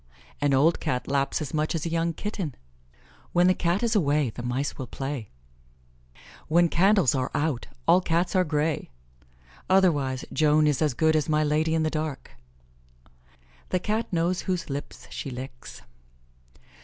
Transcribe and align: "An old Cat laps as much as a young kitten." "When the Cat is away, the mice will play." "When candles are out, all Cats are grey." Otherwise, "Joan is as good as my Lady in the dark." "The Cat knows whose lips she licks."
"An 0.41 0.51
old 0.55 0.79
Cat 0.79 1.07
laps 1.07 1.43
as 1.43 1.53
much 1.53 1.75
as 1.75 1.85
a 1.85 1.89
young 1.91 2.11
kitten." 2.13 2.55
"When 3.33 3.45
the 3.45 3.53
Cat 3.53 3.83
is 3.83 3.95
away, 3.95 4.31
the 4.31 4.41
mice 4.41 4.75
will 4.75 4.87
play." 4.87 5.29
"When 6.47 6.69
candles 6.69 7.13
are 7.13 7.29
out, 7.35 7.67
all 7.87 8.01
Cats 8.01 8.35
are 8.35 8.43
grey." 8.43 8.89
Otherwise, 9.69 10.25
"Joan 10.33 10.65
is 10.65 10.81
as 10.81 10.95
good 10.95 11.15
as 11.15 11.29
my 11.29 11.43
Lady 11.43 11.75
in 11.75 11.83
the 11.83 11.91
dark." 11.91 12.31
"The 13.69 13.77
Cat 13.79 14.11
knows 14.11 14.41
whose 14.41 14.71
lips 14.71 15.05
she 15.11 15.29
licks." 15.29 15.83